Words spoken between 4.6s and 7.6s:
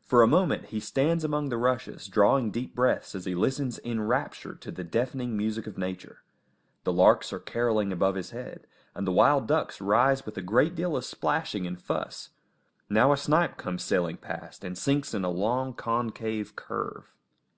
to the deafening music of nature. The larks are